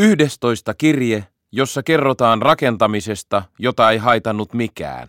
[0.00, 5.08] Yhdestoista kirje, jossa kerrotaan rakentamisesta, jota ei haitannut mikään.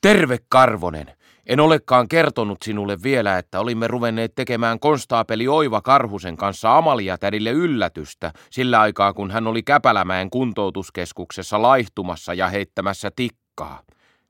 [0.00, 1.12] Terve Karvonen!
[1.46, 7.50] En olekaan kertonut sinulle vielä, että olimme ruvenneet tekemään konstaapeli Oiva Karhusen kanssa Amalia tädille
[7.50, 13.82] yllätystä sillä aikaa, kun hän oli Käpälämäen kuntoutuskeskuksessa laihtumassa ja heittämässä tikkaa.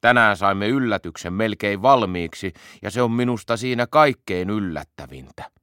[0.00, 2.52] Tänään saimme yllätyksen melkein valmiiksi
[2.82, 5.61] ja se on minusta siinä kaikkein yllättävintä.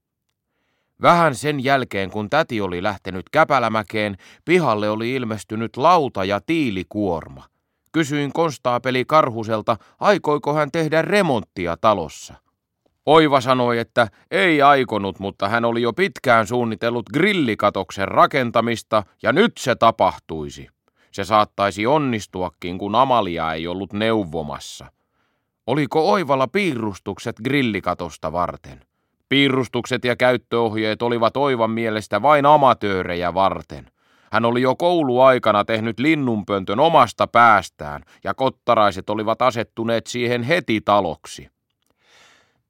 [1.02, 7.46] Vähän sen jälkeen, kun täti oli lähtenyt Käpälämäkeen, pihalle oli ilmestynyt lauta ja tiilikuorma.
[7.92, 12.34] Kysyin konstaapeli Karhuselta, aikoiko hän tehdä remonttia talossa.
[13.06, 19.58] Oiva sanoi, että ei aikonut, mutta hän oli jo pitkään suunnitellut grillikatoksen rakentamista ja nyt
[19.58, 20.68] se tapahtuisi.
[21.12, 24.86] Se saattaisi onnistuakin, kun Amalia ei ollut neuvomassa.
[25.68, 28.89] Oliko Oivalla piirustukset grillikatosta varten?
[29.30, 33.92] Piirustukset ja käyttöohjeet olivat Oivan mielestä vain amatöörejä varten.
[34.32, 41.50] Hän oli jo kouluaikana tehnyt linnunpöntön omasta päästään ja kottaraiset olivat asettuneet siihen heti taloksi.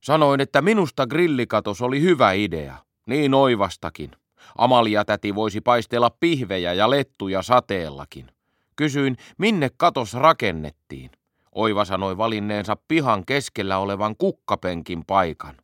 [0.02, 4.12] Sanoin, että minusta grillikatos oli hyvä idea, niin Oivastakin.
[4.58, 8.32] Amalia täti voisi paistella pihvejä ja lettuja sateellakin.
[8.76, 11.12] Kysyin, minne katos rakennettiin.
[11.56, 15.56] Oiva sanoi valinneensa pihan keskellä olevan kukkapenkin paikan.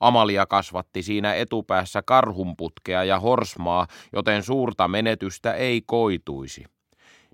[0.00, 6.64] Amalia kasvatti siinä etupäässä karhunputkea ja horsmaa, joten suurta menetystä ei koituisi.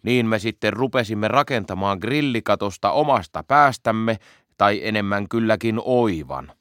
[0.03, 4.19] Niin me sitten rupesimme rakentamaan grillikatosta omasta päästämme,
[4.59, 6.53] tai enemmän kylläkin oivan.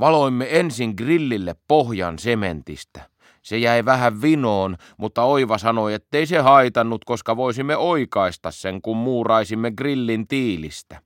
[0.00, 3.00] Valoimme ensin grillille pohjan sementistä.
[3.42, 8.96] Se jäi vähän vinoon, mutta Oiva sanoi, ettei se haitannut, koska voisimme oikaista sen, kun
[8.96, 11.02] muuraisimme grillin tiilistä.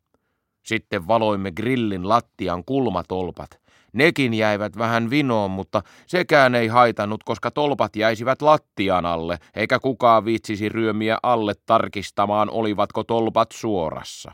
[0.62, 3.60] Sitten valoimme grillin lattian kulmatolpat.
[3.92, 10.24] Nekin jäivät vähän vinoon, mutta sekään ei haitannut, koska tolpat jäisivät lattian alle, eikä kukaan
[10.24, 14.32] viitsisi ryömiä alle tarkistamaan, olivatko tolpat suorassa.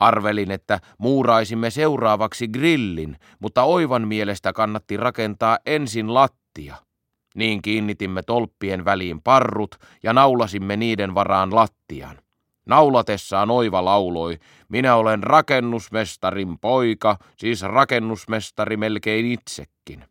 [0.00, 6.76] Arvelin, että muuraisimme seuraavaksi grillin, mutta Oivan mielestä kannatti rakentaa ensin lattia.
[7.34, 12.18] Niin kiinnitimme tolppien väliin parrut ja naulasimme niiden varaan lattian.
[12.66, 20.04] Naulatessaan Oiva lauloi, minä olen rakennusmestarin poika, siis rakennusmestari melkein itsekin.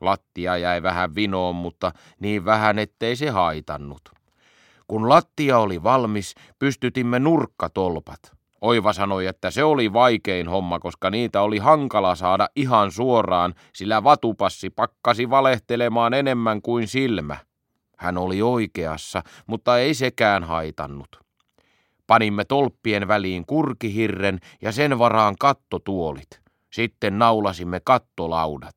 [0.00, 4.02] Lattia jäi vähän vinoon, mutta niin vähän, ettei se haitannut.
[4.88, 8.20] Kun lattia oli valmis, pystytimme nurkkatolpat.
[8.60, 14.04] Oiva sanoi, että se oli vaikein homma, koska niitä oli hankala saada ihan suoraan, sillä
[14.04, 17.36] vatupassi pakkasi valehtelemaan enemmän kuin silmä.
[17.98, 21.23] Hän oli oikeassa, mutta ei sekään haitannut.
[22.06, 26.40] Panimme tolppien väliin kurkihirren ja sen varaan kattotuolit.
[26.72, 28.74] Sitten naulasimme kattolaudat.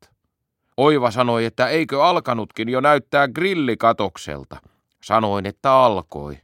[0.77, 4.57] Oiva sanoi, että eikö alkanutkin jo näyttää grillikatokselta.
[5.03, 6.37] Sanoin, että alkoi.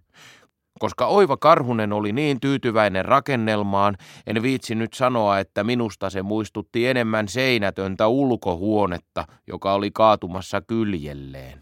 [0.80, 6.88] Koska Oiva Karhunen oli niin tyytyväinen rakennelmaan, en viitsi nyt sanoa, että minusta se muistutti
[6.88, 11.60] enemmän seinätöntä ulkohuonetta, joka oli kaatumassa kyljelleen.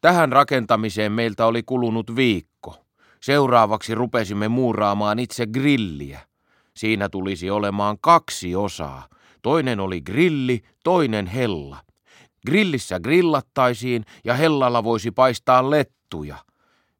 [0.00, 2.76] Tähän rakentamiseen meiltä oli kulunut viikko.
[3.22, 6.20] Seuraavaksi rupesimme muuraamaan itse grilliä.
[6.76, 9.08] Siinä tulisi olemaan kaksi osaa.
[9.42, 11.76] Toinen oli grilli, toinen hella.
[12.46, 16.36] Grillissä grillattaisiin ja hellalla voisi paistaa lettuja.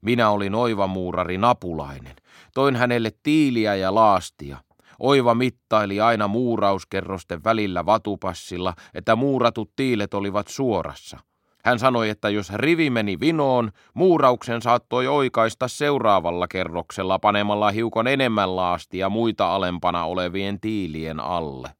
[0.00, 2.16] Minä olin oivamuurari Napulainen.
[2.55, 4.56] Toin hänelle tiiliä ja laastia.
[4.99, 11.19] Oiva mittaili aina muurauskerrosten välillä vatupassilla, että muuratut tiilet olivat suorassa–
[11.65, 18.56] hän sanoi, että jos rivi meni vinoon, muurauksen saattoi oikaista seuraavalla kerroksella panemalla hiukan enemmän
[18.56, 21.71] laastia muita alempana olevien tiilien alle.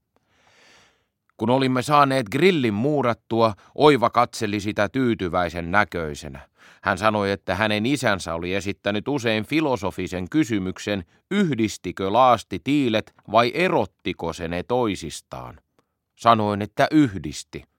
[1.37, 6.41] Kun olimme saaneet grillin muurattua, Oiva katseli sitä tyytyväisen näköisenä.
[6.83, 14.33] Hän sanoi, että hänen isänsä oli esittänyt usein filosofisen kysymyksen, yhdistikö laasti tiilet vai erottiko
[14.33, 15.61] se ne toisistaan.
[16.19, 17.72] Sanoin, että yhdisti.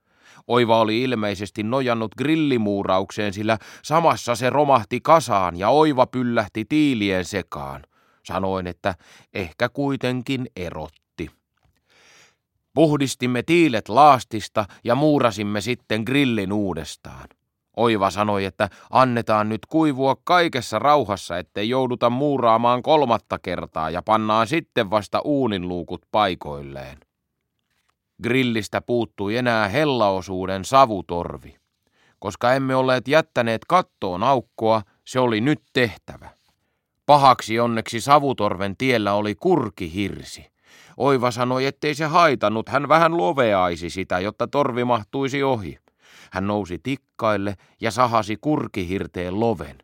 [0.48, 7.84] Oiva oli ilmeisesti nojannut grillimuuraukseen, sillä samassa se romahti kasaan ja Oiva pyllähti tiilien sekaan.
[8.26, 8.96] Sanoin, että
[9.34, 11.30] ehkä kuitenkin erotti.
[12.74, 17.30] Puhdistimme tiilet laastista ja muurasimme sitten grillin uudestaan.
[17.78, 24.48] Oiva sanoi, että annetaan nyt kuivua kaikessa rauhassa, ettei jouduta muuraamaan kolmatta kertaa ja pannaan
[24.48, 26.98] sitten vasta uuninluukut paikoilleen.
[28.24, 31.56] Grillistä puuttui enää hellaosuuden savutorvi.
[32.20, 36.30] Koska emme olleet jättäneet kattoon aukkoa, se oli nyt tehtävä.
[37.06, 40.46] Pahaksi onneksi savutorven tiellä oli kurkihirsi.
[40.98, 45.78] Oiva sanoi, ettei se haitannut, hän vähän loveaisi sitä, jotta torvi mahtuisi ohi.
[46.32, 49.78] Hän nousi tikkaille ja sahasi kurkihirteen loven.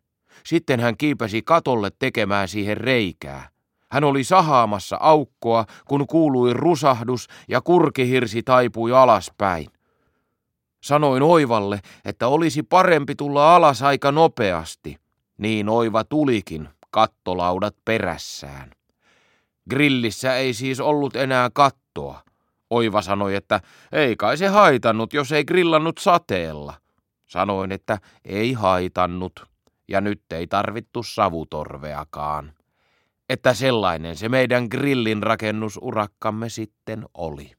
[0.46, 3.50] Sitten hän kiipesi katolle tekemään siihen reikää.
[3.92, 9.68] Hän oli sahaamassa aukkoa, kun kuului rusahdus ja kurkihirsi taipui alaspäin.
[10.84, 14.98] Sanoin Oivalle, että olisi parempi tulla alas aika nopeasti.
[15.38, 18.72] Niin Oiva tulikin, kattolaudat perässään.
[19.70, 22.22] Grillissä ei siis ollut enää kattoa.
[22.70, 23.62] Oiva sanoi, että
[23.92, 26.74] ei kai se haitannut, jos ei grillannut sateella.
[27.26, 29.46] Sanoin, että ei haitannut,
[29.88, 32.54] ja nyt ei tarvittu savutorveakaan.
[33.30, 37.59] Että sellainen se meidän grillin rakennusurakkamme sitten oli.